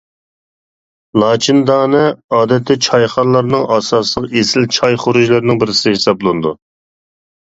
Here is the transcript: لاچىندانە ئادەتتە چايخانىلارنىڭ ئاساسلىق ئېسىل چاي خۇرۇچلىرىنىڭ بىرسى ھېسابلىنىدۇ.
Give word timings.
لاچىندانە 1.23 1.99
ئادەتتە 2.37 2.77
چايخانىلارنىڭ 2.87 3.67
ئاساسلىق 3.75 4.33
ئېسىل 4.41 4.67
چاي 4.77 4.97
خۇرۇچلىرىنىڭ 5.05 5.63
بىرسى 5.65 5.95
ھېسابلىنىدۇ. 5.97 6.57